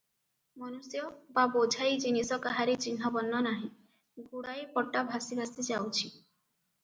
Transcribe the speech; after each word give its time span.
ମନୁଷ୍ୟ 0.59 1.01
ବା 1.35 1.41
ବୋଝାଇ 1.55 1.99
ଜିନିଷ 2.05 2.39
କାହାରି 2.45 2.75
ଚିହ୍ନବର୍ଣ୍ଣ 2.85 3.41
ନାହିଁ, 3.49 3.69
ଗୁଡ଼ାଏ 4.31 4.63
ପଟା 4.79 5.07
ଭାସି 5.11 5.39
ଭାସି 5.41 5.67
ଯାଉଛି 5.69 6.09
| 6.09 6.27